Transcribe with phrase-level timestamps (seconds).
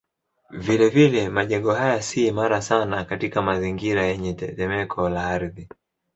[0.49, 5.67] Vilevile majengo haya si imara sana katika mazingira yenye tetemeko la ardhi.